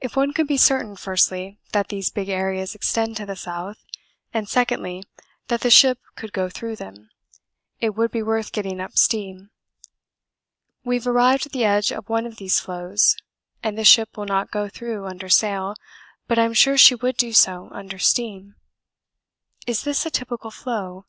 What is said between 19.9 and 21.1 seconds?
a typical floe?